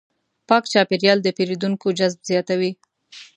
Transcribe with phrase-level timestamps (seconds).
[0.49, 2.71] پاک چاپېریال د پیرودونکو جذب زیاتوي.